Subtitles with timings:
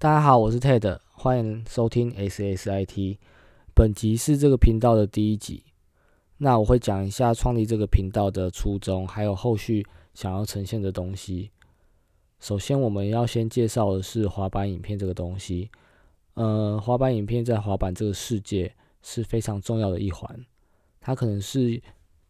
[0.00, 3.18] 大家好，我是 Ted，欢迎收听 SSIT。
[3.74, 5.64] 本集是这个频道的第一集，
[6.36, 11.50] 那我会讲一下创立这个频道的初衷，还有后续想要呈现的东西。
[12.38, 15.68] 首先，我们要先介绍的是滑板影片这个东西。
[16.34, 18.72] 呃，滑板影片在滑板这个世界
[19.02, 20.46] 是非常重要的一环，
[21.00, 21.82] 它可能是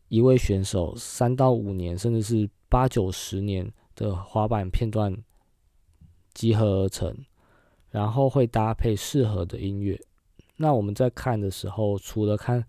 [0.08, 5.14] 一位选手三到五年，甚至是八九十年的滑板片段。
[6.32, 7.12] 集合而成，
[7.90, 10.00] 然后会搭配适合的音乐。
[10.56, 12.64] 那我们在看的时候，除了看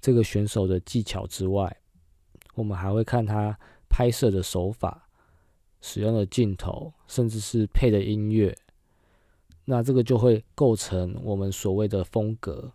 [0.00, 1.76] 这个选手的技巧之外，
[2.54, 3.58] 我们还会看他
[3.88, 5.08] 拍摄的手法、
[5.80, 8.56] 使用的镜头，甚至是配的音乐。
[9.64, 12.72] 那这个就会构成我们所谓的风格。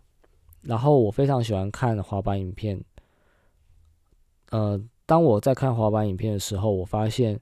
[0.62, 2.82] 然后我非常喜欢看滑板影片。
[4.50, 7.40] 呃，当我在看滑板影片的时候，我发现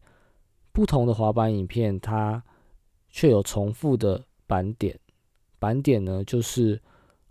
[0.72, 2.42] 不同的滑板影片它。
[3.08, 4.98] 却有重复的板点，
[5.58, 6.80] 板点呢，就是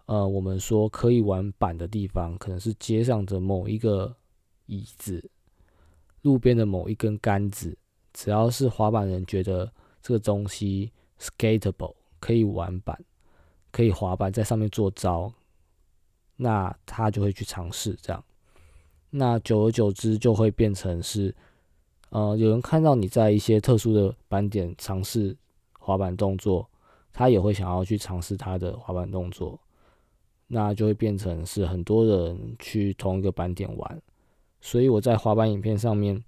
[0.05, 4.15] 呃，我们说可以玩板的地方，可能是街上的某一个
[4.65, 5.23] 椅子，
[6.21, 7.77] 路边的某一根杆子，
[8.13, 12.99] 只要是滑板人觉得这个东西 skateable 可以玩板，
[13.71, 15.31] 可以滑板在上面做招，
[16.35, 18.23] 那他就会去尝试这样，
[19.09, 21.33] 那久而久之就会变成是，
[22.09, 25.35] 呃，有人看到你在一些特殊的板点尝试。
[25.77, 26.67] 滑板动作，
[27.17, 29.57] 他也会想要去尝试他的滑板动作，
[30.47, 34.01] 那就会变成是很多人去同一个板点玩，
[34.59, 36.21] 所以我在滑板影片上面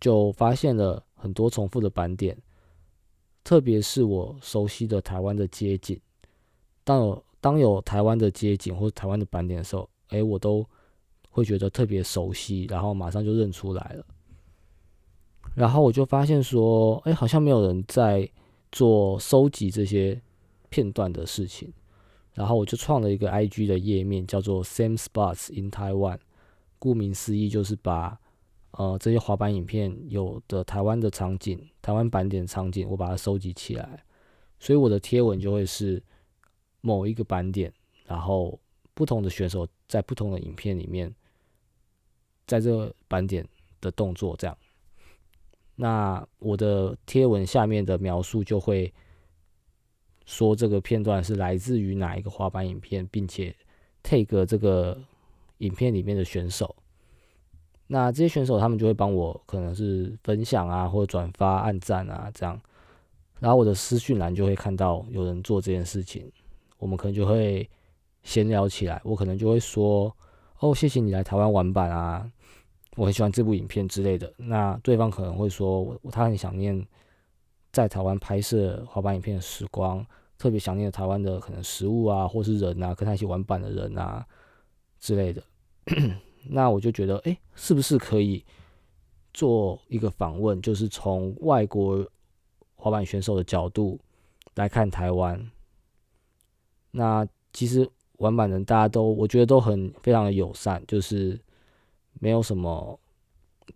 [0.00, 2.36] 就发现了很多重复的板点，
[3.44, 5.96] 特别是我熟悉的台湾的街景，
[6.82, 10.66] 当有当有台湾的街景或台湾的板点的时候，哎，我都
[11.30, 14.04] 会觉得特别熟悉，然后马上就认出来了，
[15.54, 18.28] 然后我就发现说，哎，好像没有人在。
[18.72, 20.20] 做收集这些
[20.68, 21.72] 片段的事情，
[22.34, 26.18] 然后我就创了一个 IG 的页面，叫做 Same Spots in Taiwan。
[26.78, 28.18] 顾名思义，就是把
[28.70, 34.02] 呃这些滑板影片有的台湾的场景、台湾版点场景，我把它收集起来。
[34.58, 36.02] 所以我的贴文就会是
[36.80, 37.70] 某一个版点，
[38.06, 38.58] 然后
[38.94, 41.14] 不同的选手在不同的影片里面，
[42.46, 43.46] 在这个版点
[43.80, 44.56] 的动作这样。
[45.80, 48.92] 那我的贴文下面的描述就会
[50.26, 53.56] 说这个片段是来自于哪一个滑板影片，并且
[54.02, 54.98] take 这个
[55.58, 56.76] 影片里面的选手。
[57.86, 62.60] 那这些选手他们就会帮我可能是分享啊，或者转发、按赞啊这样。
[63.38, 66.30] 然后我的私讯栏就会看到有人做这件事情，
[66.76, 67.66] 我们可能就会
[68.22, 69.00] 闲聊起来。
[69.02, 70.14] 我可能就会说
[70.60, 72.30] ：“哦，谢谢你来台湾玩板啊。”
[73.00, 76.86] 我很喜欢这部影片之类的，那对方可能会说，我他很想念
[77.72, 80.04] 在台湾拍摄滑板影片的时光，
[80.36, 84.22] 特别想念台湾的可能食物啊，或是人啊，跟他一起玩板的人啊
[84.98, 85.42] 之类的。
[86.44, 88.44] 那我就觉得，哎，是不是可以
[89.32, 92.06] 做一个访问，就是从外国
[92.74, 93.98] 滑板选手的角度
[94.56, 95.50] 来看台湾？
[96.90, 97.88] 那其实
[98.18, 101.40] 玩板人大家都，我觉得都很非常的友善，就是。
[102.20, 103.00] 没有什么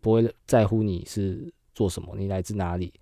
[0.00, 2.93] 不会在乎你是做什么，你来自哪里，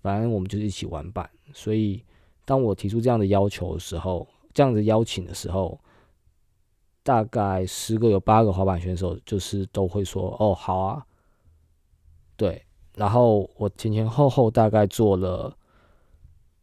[0.00, 1.28] 反正我们就是一起玩板。
[1.52, 2.02] 所以
[2.44, 5.78] 当我提出这样的要求的时候，这样的邀请的时候，
[7.02, 11.06] 大概十个有八个滑板选手就是都会说：“哦，好啊。”
[12.36, 12.64] 对，
[12.96, 15.54] 然后我前前后后大概做了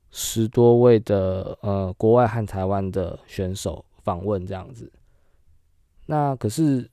[0.09, 4.91] 十多位的呃国外和台湾的选手访问这样子。
[6.08, 6.90] 那可是。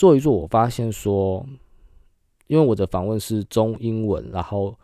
[0.00, 1.46] 做一做，我发现说，
[2.46, 4.74] 因为我的访问是中英文，然后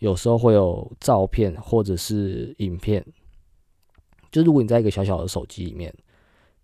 [0.00, 3.06] 有时候会有照片或者是影片。
[4.28, 5.94] 就如果你在一个小小的手机里面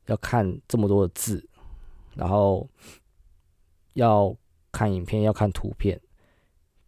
[0.07, 1.49] 要看这么多的字，
[2.16, 2.69] 然后
[3.93, 4.37] 要
[4.72, 6.01] 看影片、要看图片，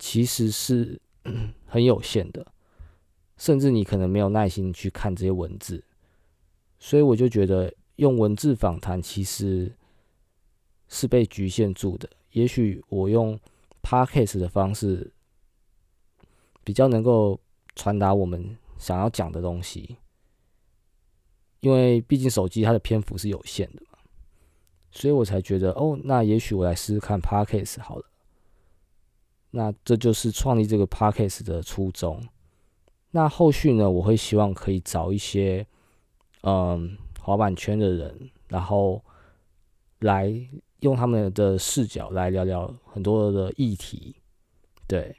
[0.00, 1.00] 其实是
[1.64, 2.44] 很有限的，
[3.36, 5.84] 甚至你可能没有耐心去看这些文字。
[6.80, 9.76] 所以我就觉得用文字访谈其实。
[10.88, 12.08] 是被局限住的。
[12.32, 13.38] 也许我用
[13.80, 15.12] podcast 的方式
[16.64, 17.38] 比较能够
[17.76, 19.96] 传达我们想要讲的东西，
[21.60, 23.98] 因为毕竟手机它的篇幅是有限的嘛，
[24.90, 28.04] 所以我才觉得哦，那也许我来试试看 podcast 好了。
[29.52, 32.20] 那这就是创立这个 podcast 的初衷。
[33.12, 35.64] 那后续呢，我会希望可以找一些
[36.42, 39.04] 嗯滑板圈的人，然后
[40.00, 40.48] 来。
[40.84, 44.16] 用他们的视角来聊聊很多的议题，
[44.86, 45.16] 对，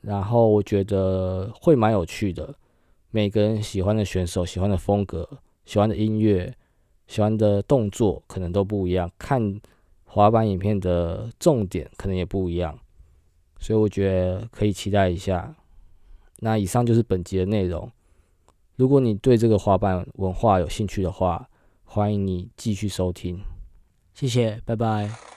[0.00, 2.54] 然后我觉得会蛮有趣的，
[3.10, 5.28] 每个人喜欢的选手、喜欢的风格、
[5.66, 6.56] 喜欢的音乐、
[7.06, 9.60] 喜欢的动作可能都不一样，看
[10.04, 12.78] 滑板影片的重点可能也不一样，
[13.58, 15.54] 所以我觉得可以期待一下。
[16.38, 17.92] 那以上就是本集的内容。
[18.76, 21.50] 如果你对这个滑板文化有兴趣的话，
[21.84, 23.38] 欢迎你继续收听。
[24.14, 25.31] 谢谢，拜拜。